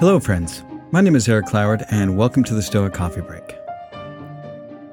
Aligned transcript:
Hello, 0.00 0.18
friends. 0.18 0.64
My 0.92 1.02
name 1.02 1.14
is 1.14 1.28
Erick 1.28 1.44
Cloward, 1.44 1.84
and 1.90 2.16
welcome 2.16 2.42
to 2.44 2.54
the 2.54 2.62
Stoic 2.62 2.94
Coffee 2.94 3.20
Break. 3.20 3.54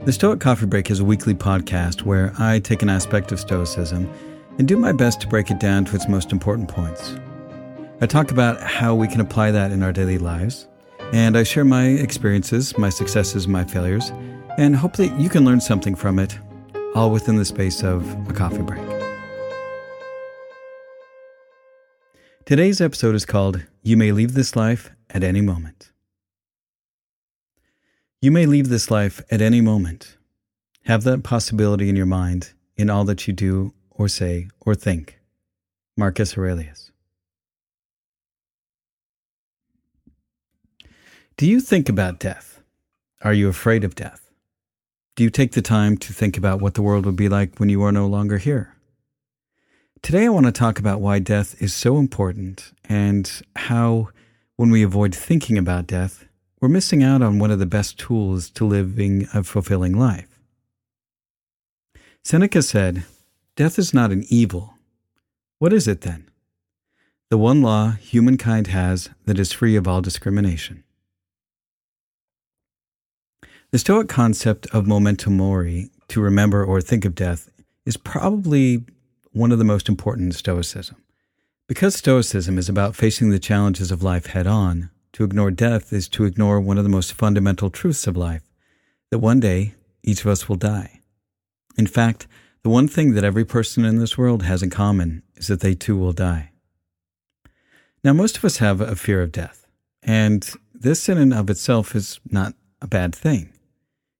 The 0.03 0.11
Stoic 0.11 0.41
Coffee 0.41 0.65
Break 0.65 0.91
is 0.91 0.99
a 0.99 1.05
weekly 1.05 1.33
podcast 1.33 2.01
where 2.01 2.33
I 2.37 2.59
take 2.59 2.81
an 2.81 2.89
aspect 2.89 3.31
of 3.31 3.39
Stoicism 3.39 4.11
and 4.57 4.67
do 4.67 4.75
my 4.75 4.91
best 4.91 5.21
to 5.21 5.27
break 5.29 5.49
it 5.49 5.61
down 5.61 5.85
to 5.85 5.95
its 5.95 6.09
most 6.09 6.33
important 6.33 6.67
points. 6.67 7.15
I 8.01 8.05
talk 8.05 8.31
about 8.31 8.61
how 8.61 8.95
we 8.95 9.07
can 9.07 9.21
apply 9.21 9.51
that 9.51 9.71
in 9.71 9.81
our 9.81 9.93
daily 9.93 10.17
lives, 10.17 10.67
and 11.13 11.37
I 11.37 11.43
share 11.43 11.63
my 11.63 11.85
experiences, 11.85 12.77
my 12.77 12.89
successes, 12.89 13.47
my 13.47 13.63
failures, 13.63 14.11
and 14.57 14.75
hope 14.75 14.97
that 14.97 15.17
you 15.17 15.29
can 15.29 15.45
learn 15.45 15.61
something 15.61 15.95
from 15.95 16.19
it, 16.19 16.37
all 16.95 17.11
within 17.11 17.37
the 17.37 17.45
space 17.45 17.81
of 17.81 18.05
a 18.29 18.33
coffee 18.33 18.61
break. 18.61 18.83
Today's 22.43 22.81
episode 22.81 23.15
is 23.15 23.25
called 23.25 23.63
You 23.83 23.95
May 23.95 24.11
Leave 24.11 24.33
This 24.33 24.57
Life 24.57 24.91
at 25.09 25.23
any 25.23 25.41
moment. 25.41 25.91
You 28.21 28.31
may 28.31 28.45
leave 28.45 28.69
this 28.69 28.89
life 28.89 29.21
at 29.29 29.41
any 29.41 29.61
moment. 29.61 30.17
Have 30.85 31.03
that 31.03 31.23
possibility 31.23 31.89
in 31.89 31.95
your 31.95 32.05
mind 32.05 32.53
in 32.75 32.89
all 32.89 33.03
that 33.05 33.27
you 33.27 33.33
do 33.33 33.73
or 33.91 34.07
say 34.07 34.47
or 34.61 34.75
think. 34.75 35.19
Marcus 35.95 36.37
Aurelius. 36.37 36.91
Do 41.37 41.45
you 41.45 41.59
think 41.59 41.89
about 41.89 42.19
death? 42.19 42.61
Are 43.21 43.33
you 43.33 43.47
afraid 43.49 43.83
of 43.83 43.95
death? 43.95 44.31
Do 45.15 45.23
you 45.23 45.29
take 45.29 45.53
the 45.53 45.61
time 45.61 45.97
to 45.97 46.13
think 46.13 46.37
about 46.37 46.61
what 46.61 46.75
the 46.75 46.81
world 46.81 47.05
would 47.05 47.15
be 47.15 47.29
like 47.29 47.57
when 47.57 47.69
you 47.69 47.81
are 47.83 47.91
no 47.91 48.07
longer 48.07 48.37
here? 48.37 48.75
Today, 50.03 50.25
I 50.25 50.29
want 50.29 50.45
to 50.45 50.51
talk 50.51 50.77
about 50.77 51.01
why 51.01 51.19
death 51.19 51.59
is 51.61 51.73
so 51.73 51.97
important 51.97 52.71
and 52.85 53.41
how 53.55 54.09
when 54.57 54.71
we 54.71 54.83
avoid 54.83 55.13
thinking 55.13 55.57
about 55.57 55.87
death, 55.87 56.25
we're 56.59 56.67
missing 56.67 57.03
out 57.03 57.21
on 57.21 57.37
one 57.37 57.51
of 57.51 57.59
the 57.59 57.65
best 57.67 57.99
tools 57.99 58.49
to 58.49 58.65
living 58.65 59.27
a 59.33 59.43
fulfilling 59.43 59.97
life. 59.97 60.39
Seneca 62.23 62.63
said, 62.63 63.05
Death 63.55 63.77
is 63.77 63.93
not 63.93 64.11
an 64.11 64.25
evil. 64.29 64.73
What 65.59 65.73
is 65.73 65.87
it 65.87 66.01
then? 66.01 66.29
The 67.29 67.37
one 67.37 67.61
law 67.61 67.91
humankind 67.91 68.67
has 68.67 69.09
that 69.25 69.39
is 69.39 69.51
free 69.51 69.75
of 69.75 69.87
all 69.87 70.01
discrimination. 70.01 70.83
The 73.71 73.79
Stoic 73.79 74.09
concept 74.09 74.65
of 74.73 74.87
memento 74.87 75.29
mori, 75.29 75.91
to 76.07 76.21
remember 76.21 76.63
or 76.63 76.81
think 76.81 77.05
of 77.05 77.15
death, 77.15 77.49
is 77.85 77.97
probably 77.97 78.85
one 79.31 79.51
of 79.51 79.59
the 79.59 79.65
most 79.65 79.87
important 79.87 80.27
in 80.27 80.31
Stoicism. 80.31 80.95
Because 81.67 81.95
Stoicism 81.95 82.57
is 82.57 82.69
about 82.69 82.95
facing 82.95 83.29
the 83.29 83.39
challenges 83.39 83.91
of 83.91 84.01
life 84.01 84.27
head 84.27 84.47
on, 84.47 84.89
to 85.11 85.25
ignore 85.25 85.51
death 85.51 85.91
is 85.91 86.07
to 86.09 86.23
ignore 86.23 86.61
one 86.61 86.77
of 86.77 86.85
the 86.85 86.89
most 86.89 87.11
fundamental 87.11 87.69
truths 87.69 88.07
of 88.07 88.15
life 88.15 88.43
that 89.11 89.19
one 89.19 89.41
day 89.41 89.73
each 90.01 90.21
of 90.21 90.27
us 90.27 90.47
will 90.47 90.55
die. 90.55 91.01
In 91.77 91.85
fact, 91.85 92.25
the 92.63 92.69
one 92.69 92.87
thing 92.87 93.15
that 93.15 93.25
every 93.25 93.43
person 93.43 93.83
in 93.83 93.97
this 93.97 94.17
world 94.17 94.43
has 94.43 94.63
in 94.63 94.69
common 94.69 95.23
is 95.35 95.47
that 95.47 95.59
they 95.59 95.75
too 95.75 95.97
will 95.97 96.13
die. 96.13 96.51
Now, 98.01 98.13
most 98.13 98.37
of 98.37 98.45
us 98.45 98.57
have 98.57 98.79
a 98.79 98.95
fear 98.95 99.21
of 99.21 99.33
death, 99.33 99.67
and 100.01 100.49
this 100.73 101.09
in 101.09 101.17
and 101.17 101.33
of 101.33 101.49
itself 101.49 101.95
is 101.95 102.21
not 102.29 102.53
a 102.81 102.87
bad 102.87 103.13
thing. 103.13 103.51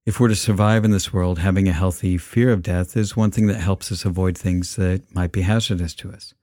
If 0.06 0.20
we're 0.20 0.28
to 0.28 0.36
survive 0.36 0.84
in 0.84 0.92
this 0.92 1.14
world, 1.14 1.40
having 1.40 1.70
a 1.70 1.74
healthy 1.74 2.18
fear 2.18 2.52
of 2.52 2.62
death 2.62 2.98
is 2.98 3.16
one 3.16 3.32
thing 3.32 3.48
that 3.48 3.62
helps 3.62 3.90
us 3.90 4.04
avoid 4.04 4.38
things 4.38 4.76
that 4.76 5.16
might 5.16 5.32
be 5.32 5.44
hazardous 5.44 5.94
to 5.96 6.12
us. 6.12 6.34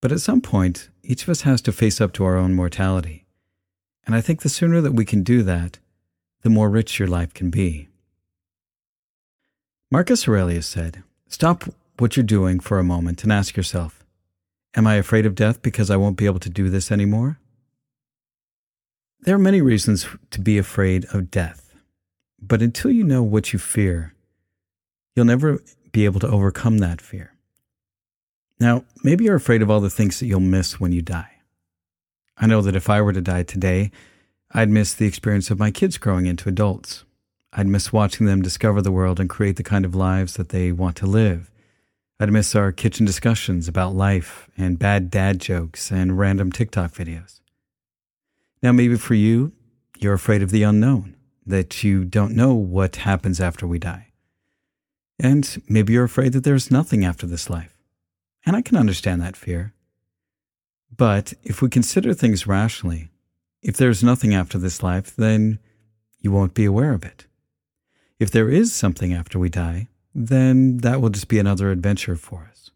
But 0.00 0.12
at 0.12 0.20
some 0.20 0.40
point, 0.40 0.88
each 1.02 1.24
of 1.24 1.28
us 1.28 1.42
has 1.42 1.60
to 1.62 1.72
face 1.72 2.00
up 2.00 2.12
to 2.14 2.24
our 2.24 2.36
own 2.36 2.54
mortality. 2.54 3.26
And 4.06 4.14
I 4.14 4.20
think 4.20 4.42
the 4.42 4.48
sooner 4.48 4.80
that 4.80 4.94
we 4.94 5.04
can 5.04 5.22
do 5.22 5.42
that, 5.42 5.78
the 6.42 6.50
more 6.50 6.70
rich 6.70 6.98
your 6.98 7.08
life 7.08 7.34
can 7.34 7.50
be. 7.50 7.88
Marcus 9.90 10.28
Aurelius 10.28 10.66
said, 10.66 11.02
Stop 11.28 11.64
what 11.98 12.16
you're 12.16 12.24
doing 12.24 12.60
for 12.60 12.78
a 12.78 12.84
moment 12.84 13.22
and 13.22 13.32
ask 13.32 13.56
yourself, 13.56 14.04
Am 14.76 14.86
I 14.86 14.94
afraid 14.94 15.26
of 15.26 15.34
death 15.34 15.62
because 15.62 15.90
I 15.90 15.96
won't 15.96 16.16
be 16.16 16.26
able 16.26 16.38
to 16.40 16.50
do 16.50 16.68
this 16.68 16.92
anymore? 16.92 17.38
There 19.20 19.34
are 19.34 19.38
many 19.38 19.60
reasons 19.60 20.06
to 20.30 20.40
be 20.40 20.58
afraid 20.58 21.06
of 21.12 21.30
death, 21.30 21.74
but 22.40 22.62
until 22.62 22.90
you 22.90 23.02
know 23.02 23.22
what 23.22 23.52
you 23.52 23.58
fear, 23.58 24.14
you'll 25.16 25.24
never 25.24 25.58
be 25.90 26.04
able 26.04 26.20
to 26.20 26.28
overcome 26.28 26.78
that 26.78 27.00
fear. 27.00 27.34
Now, 28.60 28.84
maybe 29.04 29.24
you're 29.24 29.36
afraid 29.36 29.62
of 29.62 29.70
all 29.70 29.80
the 29.80 29.90
things 29.90 30.18
that 30.18 30.26
you'll 30.26 30.40
miss 30.40 30.80
when 30.80 30.92
you 30.92 31.02
die. 31.02 31.30
I 32.36 32.46
know 32.46 32.60
that 32.62 32.76
if 32.76 32.90
I 32.90 33.00
were 33.00 33.12
to 33.12 33.20
die 33.20 33.42
today, 33.42 33.90
I'd 34.52 34.70
miss 34.70 34.94
the 34.94 35.06
experience 35.06 35.50
of 35.50 35.58
my 35.58 35.70
kids 35.70 35.98
growing 35.98 36.26
into 36.26 36.48
adults. 36.48 37.04
I'd 37.52 37.66
miss 37.66 37.92
watching 37.92 38.26
them 38.26 38.42
discover 38.42 38.82
the 38.82 38.92
world 38.92 39.20
and 39.20 39.28
create 39.28 39.56
the 39.56 39.62
kind 39.62 39.84
of 39.84 39.94
lives 39.94 40.34
that 40.34 40.50
they 40.50 40.72
want 40.72 40.96
to 40.96 41.06
live. 41.06 41.50
I'd 42.20 42.32
miss 42.32 42.54
our 42.54 42.72
kitchen 42.72 43.06
discussions 43.06 43.68
about 43.68 43.94
life 43.94 44.50
and 44.56 44.78
bad 44.78 45.10
dad 45.10 45.40
jokes 45.40 45.92
and 45.92 46.18
random 46.18 46.50
TikTok 46.50 46.92
videos. 46.92 47.40
Now, 48.62 48.72
maybe 48.72 48.96
for 48.96 49.14
you, 49.14 49.52
you're 49.98 50.14
afraid 50.14 50.42
of 50.42 50.50
the 50.50 50.64
unknown, 50.64 51.14
that 51.46 51.84
you 51.84 52.04
don't 52.04 52.34
know 52.34 52.54
what 52.54 52.96
happens 52.96 53.40
after 53.40 53.66
we 53.66 53.78
die. 53.78 54.08
And 55.20 55.62
maybe 55.68 55.92
you're 55.92 56.04
afraid 56.04 56.32
that 56.32 56.44
there's 56.44 56.70
nothing 56.70 57.04
after 57.04 57.26
this 57.26 57.48
life. 57.48 57.77
And 58.46 58.56
I 58.56 58.62
can 58.62 58.76
understand 58.76 59.20
that 59.20 59.36
fear. 59.36 59.74
But 60.96 61.34
if 61.44 61.60
we 61.60 61.68
consider 61.68 62.14
things 62.14 62.46
rationally, 62.46 63.08
if 63.62 63.76
there's 63.76 64.02
nothing 64.02 64.34
after 64.34 64.58
this 64.58 64.82
life, 64.82 65.14
then 65.16 65.58
you 66.20 66.32
won't 66.32 66.54
be 66.54 66.64
aware 66.64 66.92
of 66.92 67.04
it. 67.04 67.26
If 68.18 68.30
there 68.30 68.48
is 68.48 68.72
something 68.72 69.12
after 69.12 69.38
we 69.38 69.48
die, 69.48 69.88
then 70.14 70.78
that 70.78 71.00
will 71.00 71.10
just 71.10 71.28
be 71.28 71.38
another 71.38 71.70
adventure 71.70 72.16
for 72.16 72.48
us. 72.50 72.70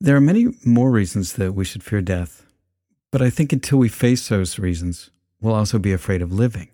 There 0.00 0.16
are 0.16 0.20
many 0.20 0.48
more 0.64 0.90
reasons 0.90 1.34
that 1.34 1.52
we 1.52 1.64
should 1.64 1.82
fear 1.82 2.02
death, 2.02 2.46
but 3.10 3.22
I 3.22 3.30
think 3.30 3.52
until 3.52 3.78
we 3.78 3.88
face 3.88 4.28
those 4.28 4.58
reasons, 4.58 5.10
we'll 5.40 5.54
also 5.54 5.78
be 5.78 5.92
afraid 5.92 6.22
of 6.22 6.32
living. 6.32 6.68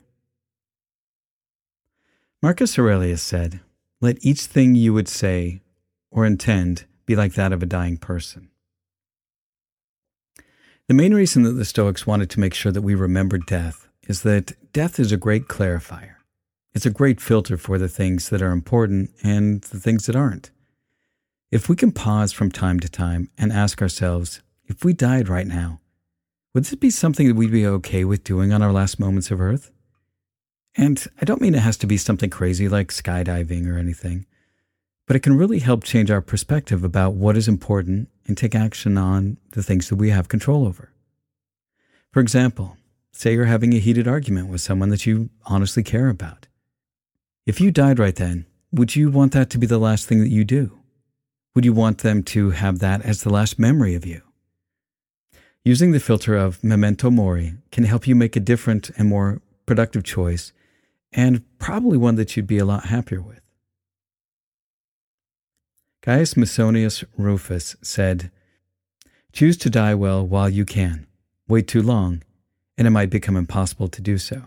Marcus 2.42 2.76
Aurelius 2.78 3.22
said, 3.22 3.60
Let 4.00 4.24
each 4.24 4.42
thing 4.42 4.74
you 4.74 4.92
would 4.92 5.08
say 5.08 5.60
or 6.12 6.24
intend 6.24 6.84
be 7.06 7.16
like 7.16 7.34
that 7.34 7.52
of 7.52 7.62
a 7.62 7.66
dying 7.66 7.96
person. 7.96 8.48
The 10.86 10.94
main 10.94 11.14
reason 11.14 11.42
that 11.42 11.52
the 11.52 11.64
Stoics 11.64 12.06
wanted 12.06 12.30
to 12.30 12.40
make 12.40 12.54
sure 12.54 12.70
that 12.70 12.82
we 12.82 12.94
remember 12.94 13.38
death 13.38 13.88
is 14.06 14.22
that 14.22 14.52
death 14.72 15.00
is 15.00 15.10
a 15.10 15.16
great 15.16 15.48
clarifier. 15.48 16.16
It's 16.74 16.86
a 16.86 16.90
great 16.90 17.20
filter 17.20 17.56
for 17.56 17.78
the 17.78 17.88
things 17.88 18.28
that 18.28 18.42
are 18.42 18.50
important 18.50 19.10
and 19.22 19.62
the 19.62 19.80
things 19.80 20.06
that 20.06 20.16
aren't. 20.16 20.50
If 21.50 21.68
we 21.68 21.76
can 21.76 21.92
pause 21.92 22.32
from 22.32 22.50
time 22.50 22.80
to 22.80 22.88
time 22.88 23.30
and 23.36 23.52
ask 23.52 23.82
ourselves, 23.82 24.42
if 24.66 24.84
we 24.84 24.92
died 24.92 25.28
right 25.28 25.46
now, 25.46 25.80
would 26.54 26.64
this 26.64 26.74
be 26.74 26.90
something 26.90 27.28
that 27.28 27.36
we'd 27.36 27.52
be 27.52 27.66
okay 27.66 28.04
with 28.04 28.24
doing 28.24 28.52
on 28.52 28.62
our 28.62 28.72
last 28.72 28.98
moments 28.98 29.30
of 29.30 29.40
Earth? 29.40 29.70
And 30.74 31.06
I 31.20 31.24
don't 31.24 31.40
mean 31.40 31.54
it 31.54 31.60
has 31.60 31.76
to 31.78 31.86
be 31.86 31.96
something 31.96 32.30
crazy 32.30 32.68
like 32.68 32.88
skydiving 32.88 33.66
or 33.70 33.78
anything 33.78 34.26
but 35.06 35.16
it 35.16 35.20
can 35.20 35.36
really 35.36 35.58
help 35.58 35.84
change 35.84 36.10
our 36.10 36.20
perspective 36.20 36.84
about 36.84 37.14
what 37.14 37.36
is 37.36 37.48
important 37.48 38.08
and 38.26 38.36
take 38.36 38.54
action 38.54 38.96
on 38.96 39.36
the 39.52 39.62
things 39.62 39.88
that 39.88 39.96
we 39.96 40.10
have 40.10 40.28
control 40.28 40.66
over. 40.66 40.92
For 42.12 42.20
example, 42.20 42.76
say 43.12 43.34
you're 43.34 43.46
having 43.46 43.74
a 43.74 43.78
heated 43.78 44.06
argument 44.06 44.48
with 44.48 44.60
someone 44.60 44.90
that 44.90 45.06
you 45.06 45.30
honestly 45.44 45.82
care 45.82 46.08
about. 46.08 46.46
If 47.46 47.60
you 47.60 47.70
died 47.70 47.98
right 47.98 48.14
then, 48.14 48.46
would 48.70 48.96
you 48.96 49.10
want 49.10 49.32
that 49.32 49.50
to 49.50 49.58
be 49.58 49.66
the 49.66 49.78
last 49.78 50.06
thing 50.06 50.20
that 50.20 50.30
you 50.30 50.44
do? 50.44 50.78
Would 51.54 51.64
you 51.64 51.72
want 51.72 51.98
them 51.98 52.22
to 52.24 52.50
have 52.50 52.78
that 52.78 53.02
as 53.02 53.22
the 53.22 53.30
last 53.30 53.58
memory 53.58 53.94
of 53.94 54.06
you? 54.06 54.22
Using 55.64 55.92
the 55.92 56.00
filter 56.00 56.36
of 56.36 56.64
memento 56.64 57.10
mori 57.10 57.54
can 57.70 57.84
help 57.84 58.06
you 58.06 58.14
make 58.16 58.34
a 58.34 58.40
different 58.40 58.90
and 58.96 59.08
more 59.08 59.42
productive 59.66 60.02
choice, 60.02 60.52
and 61.12 61.44
probably 61.58 61.98
one 61.98 62.14
that 62.16 62.36
you'd 62.36 62.46
be 62.46 62.58
a 62.58 62.64
lot 62.64 62.86
happier 62.86 63.20
with. 63.20 63.41
Gaius 66.02 66.34
Musonius 66.34 67.04
Rufus 67.16 67.76
said, 67.80 68.30
Choose 69.32 69.56
to 69.58 69.70
die 69.70 69.94
well 69.94 70.26
while 70.26 70.48
you 70.48 70.64
can. 70.64 71.06
Wait 71.48 71.68
too 71.68 71.80
long, 71.80 72.22
and 72.76 72.86
it 72.86 72.90
might 72.90 73.08
become 73.08 73.36
impossible 73.36 73.88
to 73.88 74.02
do 74.02 74.18
so. 74.18 74.42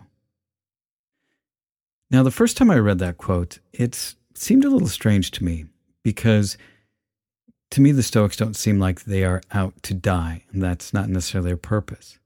Now, 2.10 2.22
the 2.22 2.30
first 2.30 2.56
time 2.56 2.70
I 2.70 2.78
read 2.78 2.98
that 2.98 3.16
quote, 3.16 3.58
it 3.72 4.14
seemed 4.34 4.64
a 4.64 4.70
little 4.70 4.88
strange 4.88 5.30
to 5.32 5.44
me 5.44 5.64
because 6.02 6.56
to 7.70 7.80
me, 7.80 7.92
the 7.92 8.02
Stoics 8.02 8.36
don't 8.36 8.54
seem 8.54 8.78
like 8.78 9.04
they 9.04 9.24
are 9.24 9.42
out 9.52 9.82
to 9.82 9.94
die, 9.94 10.44
and 10.52 10.62
that's 10.62 10.94
not 10.94 11.08
necessarily 11.08 11.50
their 11.50 11.56
purpose. 11.56 12.18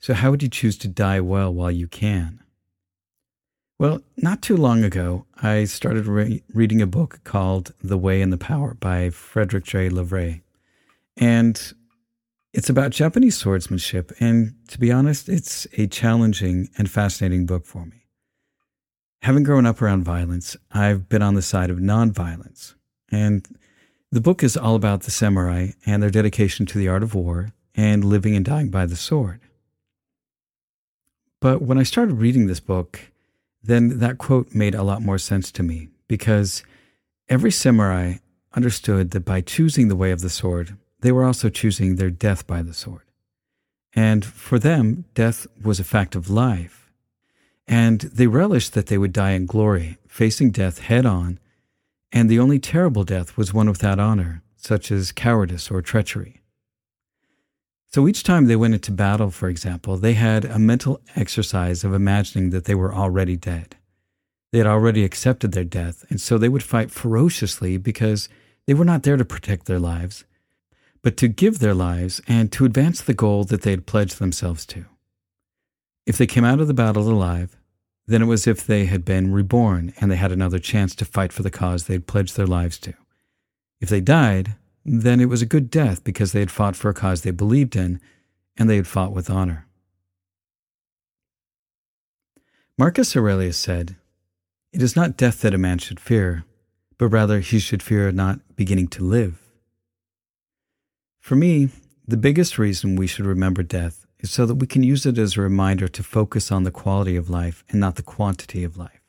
So, 0.00 0.14
how 0.14 0.30
would 0.30 0.42
you 0.42 0.48
choose 0.48 0.78
to 0.78 0.88
die 0.88 1.20
well 1.20 1.52
while 1.52 1.70
you 1.70 1.88
can? 1.88 2.40
Well, 3.80 4.00
not 4.16 4.42
too 4.42 4.56
long 4.56 4.82
ago, 4.82 5.26
I 5.40 5.62
started 5.62 6.06
re- 6.06 6.42
reading 6.52 6.82
a 6.82 6.86
book 6.86 7.20
called 7.22 7.72
The 7.80 7.96
Way 7.96 8.20
and 8.22 8.32
the 8.32 8.36
Power 8.36 8.74
by 8.74 9.10
Frederick 9.10 9.62
J. 9.64 9.88
Lovret. 9.88 10.40
And 11.16 11.72
It's 12.52 12.70
about 12.70 12.90
Japanese 12.90 13.36
swordsmanship, 13.36 14.10
and 14.18 14.54
to 14.68 14.80
be 14.80 14.90
honest, 14.90 15.28
it's 15.28 15.66
a 15.74 15.86
challenging 15.86 16.70
and 16.76 16.90
fascinating 16.90 17.46
book 17.46 17.64
for 17.66 17.84
me. 17.84 18.06
Having 19.22 19.44
grown 19.44 19.66
up 19.66 19.80
around 19.82 20.02
violence, 20.02 20.56
I've 20.72 21.08
been 21.08 21.22
on 21.22 21.34
the 21.34 21.42
side 21.42 21.70
of 21.70 21.78
nonviolence. 21.78 22.74
And 23.12 23.46
the 24.10 24.20
book 24.20 24.42
is 24.42 24.56
all 24.56 24.74
about 24.74 25.02
the 25.02 25.10
samurai 25.10 25.70
and 25.86 26.02
their 26.02 26.10
dedication 26.10 26.66
to 26.66 26.78
the 26.78 26.88
art 26.88 27.02
of 27.02 27.14
war 27.14 27.52
and 27.74 28.04
living 28.04 28.34
and 28.34 28.44
dying 28.44 28.70
by 28.70 28.86
the 28.86 28.96
sword. 28.96 29.40
But 31.40 31.62
when 31.62 31.78
I 31.78 31.84
started 31.84 32.14
reading 32.14 32.46
this 32.46 32.60
book, 32.60 33.12
then 33.62 33.98
that 33.98 34.18
quote 34.18 34.54
made 34.54 34.74
a 34.74 34.82
lot 34.82 35.02
more 35.02 35.18
sense 35.18 35.50
to 35.52 35.62
me 35.62 35.88
because 36.06 36.62
every 37.28 37.50
samurai 37.50 38.14
understood 38.54 39.10
that 39.10 39.24
by 39.24 39.40
choosing 39.40 39.88
the 39.88 39.96
way 39.96 40.10
of 40.10 40.20
the 40.20 40.30
sword, 40.30 40.76
they 41.00 41.12
were 41.12 41.24
also 41.24 41.48
choosing 41.48 41.96
their 41.96 42.10
death 42.10 42.46
by 42.46 42.62
the 42.62 42.74
sword. 42.74 43.02
And 43.94 44.24
for 44.24 44.58
them, 44.58 45.04
death 45.14 45.46
was 45.62 45.80
a 45.80 45.84
fact 45.84 46.14
of 46.14 46.30
life. 46.30 46.90
And 47.66 48.00
they 48.00 48.26
relished 48.26 48.74
that 48.74 48.86
they 48.86 48.98
would 48.98 49.12
die 49.12 49.32
in 49.32 49.46
glory, 49.46 49.98
facing 50.06 50.50
death 50.50 50.78
head 50.80 51.04
on. 51.04 51.38
And 52.12 52.30
the 52.30 52.38
only 52.38 52.58
terrible 52.58 53.04
death 53.04 53.36
was 53.36 53.52
one 53.52 53.68
without 53.68 53.98
honor, 53.98 54.42
such 54.56 54.90
as 54.90 55.12
cowardice 55.12 55.70
or 55.70 55.82
treachery. 55.82 56.40
So 57.90 58.06
each 58.06 58.22
time 58.22 58.46
they 58.46 58.56
went 58.56 58.74
into 58.74 58.92
battle, 58.92 59.30
for 59.30 59.48
example, 59.48 59.96
they 59.96 60.12
had 60.12 60.44
a 60.44 60.58
mental 60.58 61.00
exercise 61.16 61.84
of 61.84 61.94
imagining 61.94 62.50
that 62.50 62.66
they 62.66 62.74
were 62.74 62.94
already 62.94 63.36
dead. 63.36 63.76
They 64.52 64.58
had 64.58 64.66
already 64.66 65.04
accepted 65.04 65.52
their 65.52 65.64
death, 65.64 66.04
and 66.10 66.20
so 66.20 66.36
they 66.36 66.48
would 66.50 66.62
fight 66.62 66.90
ferociously 66.90 67.78
because 67.78 68.28
they 68.66 68.74
were 68.74 68.84
not 68.84 69.02
there 69.02 69.16
to 69.16 69.24
protect 69.24 69.66
their 69.66 69.78
lives, 69.78 70.24
but 71.02 71.16
to 71.18 71.28
give 71.28 71.58
their 71.58 71.74
lives 71.74 72.20
and 72.28 72.52
to 72.52 72.66
advance 72.66 73.00
the 73.00 73.14
goal 73.14 73.44
that 73.44 73.62
they 73.62 73.70
had 73.70 73.86
pledged 73.86 74.18
themselves 74.18 74.66
to. 74.66 74.84
If 76.06 76.18
they 76.18 76.26
came 76.26 76.44
out 76.44 76.60
of 76.60 76.68
the 76.68 76.74
battle 76.74 77.10
alive, 77.10 77.56
then 78.06 78.22
it 78.22 78.26
was 78.26 78.46
as 78.46 78.58
if 78.58 78.66
they 78.66 78.86
had 78.86 79.04
been 79.04 79.32
reborn 79.32 79.92
and 80.00 80.10
they 80.10 80.16
had 80.16 80.32
another 80.32 80.58
chance 80.58 80.94
to 80.96 81.04
fight 81.04 81.32
for 81.32 81.42
the 81.42 81.50
cause 81.50 81.84
they 81.84 81.94
had 81.94 82.06
pledged 82.06 82.36
their 82.36 82.46
lives 82.46 82.78
to. 82.78 82.94
If 83.80 83.90
they 83.90 84.00
died, 84.00 84.56
then 84.88 85.20
it 85.20 85.28
was 85.28 85.42
a 85.42 85.46
good 85.46 85.70
death 85.70 86.02
because 86.02 86.32
they 86.32 86.40
had 86.40 86.50
fought 86.50 86.76
for 86.76 86.88
a 86.88 86.94
cause 86.94 87.22
they 87.22 87.30
believed 87.30 87.76
in 87.76 88.00
and 88.56 88.68
they 88.68 88.76
had 88.76 88.86
fought 88.86 89.12
with 89.12 89.30
honor. 89.30 89.66
Marcus 92.76 93.16
Aurelius 93.16 93.58
said, 93.58 93.96
It 94.72 94.82
is 94.82 94.96
not 94.96 95.16
death 95.16 95.40
that 95.40 95.54
a 95.54 95.58
man 95.58 95.78
should 95.78 96.00
fear, 96.00 96.44
but 96.96 97.08
rather 97.08 97.40
he 97.40 97.58
should 97.58 97.82
fear 97.82 98.10
not 98.12 98.40
beginning 98.56 98.88
to 98.88 99.04
live. 99.04 99.40
For 101.20 101.36
me, 101.36 101.68
the 102.06 102.16
biggest 102.16 102.58
reason 102.58 102.96
we 102.96 103.06
should 103.06 103.26
remember 103.26 103.62
death 103.62 104.06
is 104.20 104.30
so 104.30 104.46
that 104.46 104.56
we 104.56 104.66
can 104.66 104.82
use 104.82 105.04
it 105.06 105.18
as 105.18 105.36
a 105.36 105.40
reminder 105.40 105.88
to 105.88 106.02
focus 106.02 106.50
on 106.50 106.62
the 106.64 106.70
quality 106.70 107.16
of 107.16 107.28
life 107.28 107.64
and 107.68 107.78
not 107.78 107.96
the 107.96 108.02
quantity 108.02 108.64
of 108.64 108.76
life. 108.76 109.02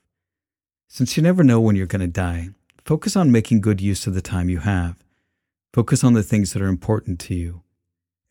Since 0.87 1.15
you 1.15 1.23
never 1.23 1.43
know 1.43 1.59
when 1.59 1.75
you're 1.75 1.87
going 1.87 2.01
to 2.01 2.07
die, 2.07 2.49
focus 2.85 3.15
on 3.15 3.31
making 3.31 3.61
good 3.61 3.79
use 3.79 4.07
of 4.07 4.15
the 4.15 4.21
time 4.21 4.49
you 4.49 4.59
have. 4.59 4.95
Focus 5.73 6.03
on 6.03 6.13
the 6.13 6.23
things 6.23 6.53
that 6.53 6.61
are 6.61 6.67
important 6.67 7.19
to 7.19 7.35
you 7.35 7.61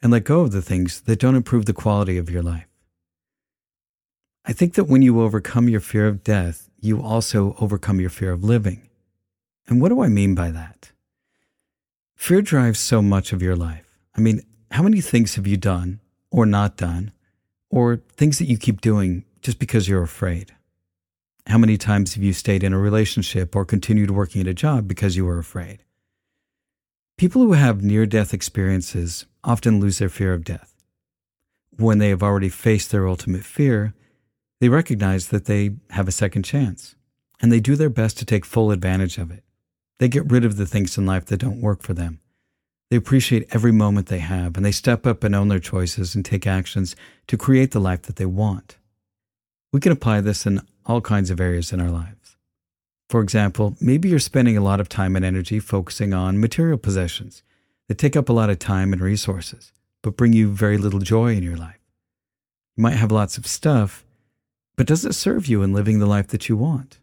and 0.02 0.12
let 0.12 0.24
go 0.24 0.40
of 0.40 0.52
the 0.52 0.62
things 0.62 1.00
that 1.02 1.20
don't 1.20 1.36
improve 1.36 1.66
the 1.66 1.72
quality 1.72 2.18
of 2.18 2.30
your 2.30 2.42
life. 2.42 2.66
I 4.44 4.52
think 4.52 4.74
that 4.74 4.84
when 4.84 5.02
you 5.02 5.20
overcome 5.20 5.68
your 5.68 5.80
fear 5.80 6.06
of 6.06 6.24
death, 6.24 6.68
you 6.80 7.02
also 7.02 7.54
overcome 7.60 8.00
your 8.00 8.10
fear 8.10 8.32
of 8.32 8.42
living. 8.42 8.88
And 9.68 9.80
what 9.80 9.90
do 9.90 10.02
I 10.02 10.08
mean 10.08 10.34
by 10.34 10.50
that? 10.50 10.92
Fear 12.16 12.42
drives 12.42 12.80
so 12.80 13.02
much 13.02 13.32
of 13.32 13.42
your 13.42 13.54
life. 13.54 13.98
I 14.16 14.20
mean, 14.20 14.42
how 14.70 14.82
many 14.82 15.00
things 15.00 15.36
have 15.36 15.46
you 15.46 15.56
done 15.56 16.00
or 16.30 16.44
not 16.44 16.76
done, 16.76 17.12
or 17.70 18.02
things 18.16 18.38
that 18.38 18.46
you 18.46 18.58
keep 18.58 18.80
doing 18.80 19.24
just 19.40 19.58
because 19.58 19.88
you're 19.88 20.02
afraid? 20.02 20.54
How 21.46 21.58
many 21.58 21.78
times 21.78 22.14
have 22.14 22.22
you 22.22 22.32
stayed 22.32 22.62
in 22.62 22.72
a 22.72 22.78
relationship 22.78 23.56
or 23.56 23.64
continued 23.64 24.10
working 24.10 24.40
at 24.40 24.46
a 24.46 24.54
job 24.54 24.88
because 24.88 25.16
you 25.16 25.24
were 25.24 25.38
afraid? 25.38 25.84
People 27.18 27.42
who 27.42 27.54
have 27.54 27.82
near 27.82 28.06
death 28.06 28.32
experiences 28.32 29.26
often 29.42 29.80
lose 29.80 29.98
their 29.98 30.08
fear 30.08 30.32
of 30.34 30.44
death. 30.44 30.72
When 31.76 31.98
they 31.98 32.10
have 32.10 32.22
already 32.22 32.48
faced 32.48 32.92
their 32.92 33.08
ultimate 33.08 33.42
fear, 33.42 33.92
they 34.60 34.68
recognize 34.68 35.26
that 35.28 35.46
they 35.46 35.72
have 35.90 36.06
a 36.06 36.12
second 36.12 36.44
chance, 36.44 36.94
and 37.40 37.50
they 37.50 37.58
do 37.58 37.74
their 37.74 37.90
best 37.90 38.18
to 38.18 38.24
take 38.24 38.44
full 38.44 38.70
advantage 38.70 39.18
of 39.18 39.32
it. 39.32 39.42
They 39.98 40.06
get 40.06 40.30
rid 40.30 40.44
of 40.44 40.56
the 40.56 40.66
things 40.66 40.96
in 40.96 41.06
life 41.06 41.26
that 41.26 41.38
don't 41.38 41.60
work 41.60 41.82
for 41.82 41.92
them. 41.92 42.20
They 42.88 42.96
appreciate 42.96 43.48
every 43.52 43.72
moment 43.72 44.06
they 44.06 44.20
have, 44.20 44.56
and 44.56 44.64
they 44.64 44.70
step 44.70 45.04
up 45.04 45.24
and 45.24 45.34
own 45.34 45.48
their 45.48 45.58
choices 45.58 46.14
and 46.14 46.24
take 46.24 46.46
actions 46.46 46.94
to 47.26 47.36
create 47.36 47.72
the 47.72 47.80
life 47.80 48.02
that 48.02 48.14
they 48.14 48.26
want. 48.26 48.76
We 49.72 49.80
can 49.80 49.90
apply 49.90 50.20
this 50.20 50.46
in 50.46 50.60
all 50.86 51.00
kinds 51.00 51.30
of 51.30 51.40
areas 51.40 51.72
in 51.72 51.80
our 51.80 51.90
lives. 51.90 52.37
For 53.08 53.22
example, 53.22 53.76
maybe 53.80 54.08
you're 54.08 54.18
spending 54.18 54.56
a 54.56 54.62
lot 54.62 54.80
of 54.80 54.88
time 54.88 55.16
and 55.16 55.24
energy 55.24 55.60
focusing 55.60 56.12
on 56.12 56.40
material 56.40 56.76
possessions 56.76 57.42
that 57.88 57.96
take 57.96 58.16
up 58.16 58.28
a 58.28 58.34
lot 58.34 58.50
of 58.50 58.58
time 58.58 58.92
and 58.92 59.00
resources, 59.00 59.72
but 60.02 60.16
bring 60.16 60.34
you 60.34 60.48
very 60.48 60.76
little 60.76 61.00
joy 61.00 61.34
in 61.34 61.42
your 61.42 61.56
life. 61.56 61.80
You 62.76 62.82
might 62.82 62.96
have 62.96 63.10
lots 63.10 63.38
of 63.38 63.46
stuff, 63.46 64.04
but 64.76 64.86
does 64.86 65.04
it 65.04 65.14
serve 65.14 65.46
you 65.46 65.62
in 65.62 65.72
living 65.72 65.98
the 65.98 66.06
life 66.06 66.28
that 66.28 66.48
you 66.48 66.56
want? 66.56 66.98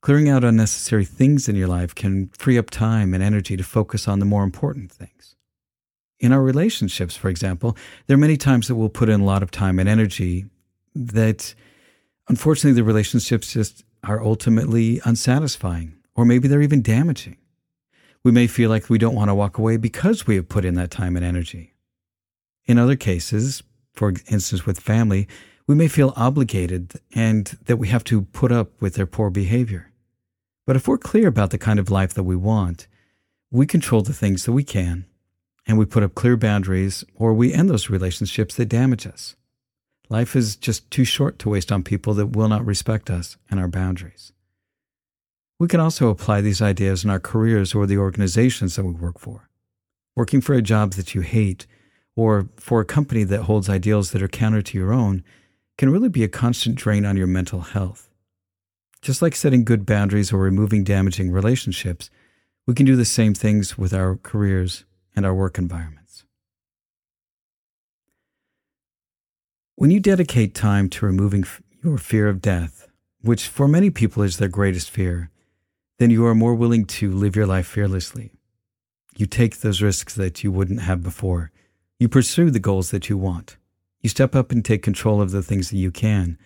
Clearing 0.00 0.28
out 0.28 0.42
unnecessary 0.42 1.04
things 1.04 1.48
in 1.48 1.56
your 1.56 1.68
life 1.68 1.94
can 1.94 2.28
free 2.28 2.56
up 2.56 2.70
time 2.70 3.12
and 3.12 3.22
energy 3.22 3.56
to 3.56 3.64
focus 3.64 4.08
on 4.08 4.20
the 4.20 4.24
more 4.24 4.42
important 4.42 4.90
things. 4.90 5.36
In 6.18 6.32
our 6.32 6.42
relationships, 6.42 7.14
for 7.14 7.28
example, 7.28 7.76
there 8.06 8.14
are 8.14 8.18
many 8.18 8.36
times 8.36 8.68
that 8.68 8.74
we'll 8.74 8.88
put 8.88 9.08
in 9.08 9.20
a 9.20 9.24
lot 9.24 9.42
of 9.42 9.50
time 9.50 9.78
and 9.78 9.88
energy 9.88 10.46
that 10.94 11.54
unfortunately 12.28 12.72
the 12.72 12.84
relationships 12.84 13.52
just 13.52 13.84
are 14.08 14.22
ultimately 14.22 15.00
unsatisfying, 15.04 15.94
or 16.14 16.24
maybe 16.24 16.48
they're 16.48 16.62
even 16.62 16.82
damaging. 16.82 17.36
We 18.24 18.32
may 18.32 18.46
feel 18.46 18.70
like 18.70 18.88
we 18.90 18.98
don't 18.98 19.14
want 19.14 19.28
to 19.28 19.34
walk 19.34 19.58
away 19.58 19.76
because 19.76 20.26
we 20.26 20.36
have 20.36 20.48
put 20.48 20.64
in 20.64 20.74
that 20.74 20.90
time 20.90 21.14
and 21.16 21.24
energy. 21.24 21.74
In 22.66 22.78
other 22.78 22.96
cases, 22.96 23.62
for 23.92 24.14
instance, 24.28 24.66
with 24.66 24.80
family, 24.80 25.28
we 25.66 25.74
may 25.74 25.88
feel 25.88 26.14
obligated 26.16 26.94
and 27.14 27.58
that 27.66 27.76
we 27.76 27.88
have 27.88 28.04
to 28.04 28.22
put 28.22 28.50
up 28.50 28.80
with 28.80 28.94
their 28.94 29.06
poor 29.06 29.30
behavior. 29.30 29.92
But 30.66 30.76
if 30.76 30.88
we're 30.88 30.98
clear 30.98 31.28
about 31.28 31.50
the 31.50 31.58
kind 31.58 31.78
of 31.78 31.90
life 31.90 32.14
that 32.14 32.24
we 32.24 32.36
want, 32.36 32.86
we 33.50 33.66
control 33.66 34.02
the 34.02 34.12
things 34.12 34.44
that 34.44 34.52
we 34.52 34.64
can, 34.64 35.06
and 35.66 35.78
we 35.78 35.84
put 35.84 36.02
up 36.02 36.14
clear 36.14 36.36
boundaries 36.36 37.04
or 37.14 37.32
we 37.32 37.52
end 37.52 37.70
those 37.70 37.90
relationships 37.90 38.56
that 38.56 38.66
damage 38.66 39.06
us. 39.06 39.36
Life 40.10 40.34
is 40.34 40.56
just 40.56 40.90
too 40.90 41.04
short 41.04 41.38
to 41.40 41.50
waste 41.50 41.70
on 41.70 41.82
people 41.82 42.14
that 42.14 42.28
will 42.28 42.48
not 42.48 42.64
respect 42.64 43.10
us 43.10 43.36
and 43.50 43.60
our 43.60 43.68
boundaries. 43.68 44.32
We 45.58 45.68
can 45.68 45.80
also 45.80 46.08
apply 46.08 46.40
these 46.40 46.62
ideas 46.62 47.04
in 47.04 47.10
our 47.10 47.20
careers 47.20 47.74
or 47.74 47.86
the 47.86 47.98
organizations 47.98 48.76
that 48.76 48.84
we 48.84 48.92
work 48.92 49.18
for. 49.18 49.50
Working 50.16 50.40
for 50.40 50.54
a 50.54 50.62
job 50.62 50.92
that 50.92 51.14
you 51.14 51.20
hate 51.20 51.66
or 52.16 52.48
for 52.56 52.80
a 52.80 52.86
company 52.86 53.24
that 53.24 53.42
holds 53.42 53.68
ideals 53.68 54.12
that 54.12 54.22
are 54.22 54.28
counter 54.28 54.62
to 54.62 54.78
your 54.78 54.92
own 54.92 55.22
can 55.76 55.90
really 55.90 56.08
be 56.08 56.24
a 56.24 56.28
constant 56.28 56.76
drain 56.76 57.04
on 57.04 57.16
your 57.16 57.26
mental 57.26 57.60
health. 57.60 58.08
Just 59.02 59.20
like 59.22 59.36
setting 59.36 59.64
good 59.64 59.86
boundaries 59.86 60.32
or 60.32 60.38
removing 60.38 60.84
damaging 60.84 61.30
relationships, 61.30 62.10
we 62.66 62.74
can 62.74 62.86
do 62.86 62.96
the 62.96 63.04
same 63.04 63.34
things 63.34 63.76
with 63.76 63.92
our 63.92 64.16
careers 64.16 64.84
and 65.14 65.24
our 65.24 65.34
work 65.34 65.58
environments. 65.58 66.07
When 69.78 69.92
you 69.92 70.00
dedicate 70.00 70.56
time 70.56 70.88
to 70.88 71.06
removing 71.06 71.44
your 71.84 71.98
fear 71.98 72.28
of 72.28 72.42
death, 72.42 72.88
which 73.22 73.46
for 73.46 73.68
many 73.68 73.90
people 73.90 74.24
is 74.24 74.38
their 74.38 74.48
greatest 74.48 74.90
fear, 74.90 75.30
then 76.00 76.10
you 76.10 76.26
are 76.26 76.34
more 76.34 76.56
willing 76.56 76.84
to 76.86 77.12
live 77.12 77.36
your 77.36 77.46
life 77.46 77.68
fearlessly. 77.68 78.32
You 79.16 79.26
take 79.26 79.60
those 79.60 79.80
risks 79.80 80.16
that 80.16 80.42
you 80.42 80.50
wouldn't 80.50 80.80
have 80.80 81.04
before. 81.04 81.52
You 82.00 82.08
pursue 82.08 82.50
the 82.50 82.58
goals 82.58 82.90
that 82.90 83.08
you 83.08 83.16
want. 83.16 83.56
You 84.00 84.08
step 84.08 84.34
up 84.34 84.50
and 84.50 84.64
take 84.64 84.82
control 84.82 85.22
of 85.22 85.30
the 85.30 85.44
things 85.44 85.70
that 85.70 85.76
you 85.76 85.92
can, 85.92 86.38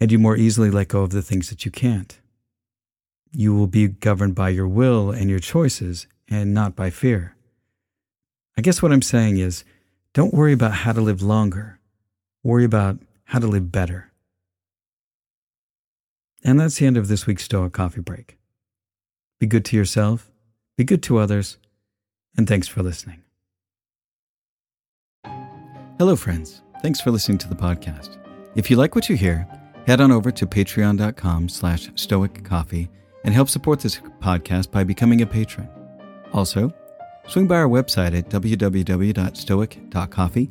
and 0.00 0.10
you 0.10 0.18
more 0.18 0.36
easily 0.36 0.68
let 0.68 0.88
go 0.88 1.02
of 1.02 1.10
the 1.10 1.22
things 1.22 1.48
that 1.50 1.64
you 1.64 1.70
can't. 1.70 2.18
You 3.30 3.54
will 3.54 3.68
be 3.68 3.86
governed 3.86 4.34
by 4.34 4.48
your 4.48 4.66
will 4.66 5.12
and 5.12 5.30
your 5.30 5.38
choices 5.38 6.08
and 6.28 6.52
not 6.52 6.74
by 6.74 6.90
fear. 6.90 7.36
I 8.58 8.62
guess 8.62 8.82
what 8.82 8.90
I'm 8.90 9.00
saying 9.00 9.38
is 9.38 9.62
don't 10.12 10.34
worry 10.34 10.52
about 10.52 10.72
how 10.72 10.92
to 10.92 11.00
live 11.00 11.22
longer, 11.22 11.78
worry 12.42 12.64
about 12.64 12.98
how 13.24 13.38
to 13.38 13.46
live 13.46 13.70
better. 13.70 14.10
And 16.42 16.58
that's 16.58 16.78
the 16.78 16.86
end 16.86 16.96
of 16.96 17.08
this 17.08 17.26
week's 17.26 17.44
Stoic 17.44 17.72
Coffee 17.72 18.00
Break. 18.00 18.38
Be 19.38 19.46
good 19.46 19.64
to 19.66 19.76
yourself, 19.76 20.30
be 20.76 20.84
good 20.84 21.02
to 21.04 21.18
others, 21.18 21.58
and 22.36 22.48
thanks 22.48 22.68
for 22.68 22.82
listening. 22.82 23.22
Hello, 25.98 26.16
friends. 26.16 26.62
Thanks 26.82 27.00
for 27.00 27.10
listening 27.10 27.38
to 27.38 27.48
the 27.48 27.54
podcast. 27.54 28.16
If 28.54 28.70
you 28.70 28.76
like 28.76 28.94
what 28.94 29.08
you 29.08 29.16
hear, 29.16 29.46
head 29.86 30.00
on 30.00 30.10
over 30.10 30.30
to 30.30 30.46
patreon.com 30.46 31.50
slash 31.50 31.90
stoiccoffee 31.94 32.88
and 33.24 33.34
help 33.34 33.50
support 33.50 33.80
this 33.80 34.00
podcast 34.20 34.70
by 34.70 34.82
becoming 34.82 35.20
a 35.20 35.26
patron. 35.26 35.68
Also, 36.32 36.72
Swing 37.30 37.46
by 37.46 37.56
our 37.56 37.68
website 37.68 38.18
at 38.18 38.28
www.stoic.coffee, 38.28 40.50